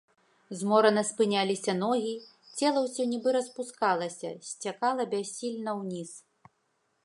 Зморана 0.61 1.01
спыняліся 1.09 1.75
ногі, 1.83 2.15
цела 2.57 2.79
ўсё 2.87 3.03
нібы 3.13 3.29
распускалася, 3.37 4.29
сцякала 4.51 5.09
бяссільна 5.15 5.71
ўніз. 5.83 6.11